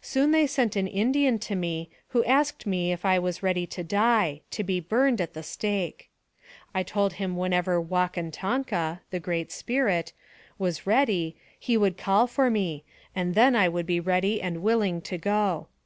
Soon 0.00 0.30
they 0.30 0.46
sent 0.46 0.74
an 0.74 0.86
Indian 0.86 1.38
to 1.40 1.54
me, 1.54 1.90
who 2.16 2.24
asked 2.24 2.66
me 2.66 2.92
if 2.92 3.04
I 3.04 3.18
was 3.18 3.42
ready 3.42 3.66
to 3.66 3.84
die 3.84 4.40
to 4.52 4.64
be 4.64 4.80
burned 4.80 5.20
at 5.20 5.34
the 5.34 5.42
stake. 5.42 6.08
I 6.74 6.82
told 6.82 7.12
him 7.12 7.36
whenever 7.36 7.78
Wakon 7.78 8.30
Tonka 8.30 9.00
(the 9.10 9.20
Great 9.20 9.52
Spirit) 9.52 10.14
was 10.58 10.86
ready, 10.86 11.36
he 11.58 11.76
would 11.76 11.98
call 11.98 12.26
for 12.26 12.48
me, 12.48 12.84
and 13.14 13.34
then 13.34 13.54
I 13.54 13.68
would 13.68 13.84
be 13.84 14.00
ready 14.00 14.40
and 14.40 14.62
willing 14.62 15.02
to 15.02 15.18
go. 15.18 15.66